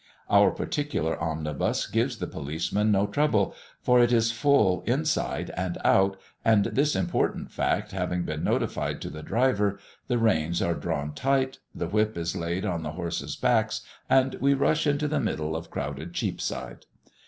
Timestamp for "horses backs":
12.93-13.81